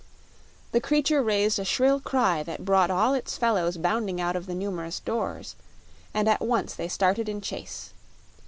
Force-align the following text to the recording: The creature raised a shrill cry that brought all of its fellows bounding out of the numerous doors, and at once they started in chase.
The 0.71 0.81
creature 0.81 1.21
raised 1.21 1.59
a 1.59 1.63
shrill 1.63 1.99
cry 1.99 2.41
that 2.41 2.65
brought 2.65 2.89
all 2.89 3.13
of 3.13 3.19
its 3.19 3.37
fellows 3.37 3.77
bounding 3.77 4.19
out 4.19 4.35
of 4.35 4.47
the 4.47 4.55
numerous 4.55 4.99
doors, 4.99 5.55
and 6.11 6.27
at 6.27 6.41
once 6.41 6.73
they 6.73 6.87
started 6.87 7.29
in 7.29 7.39
chase. 7.39 7.93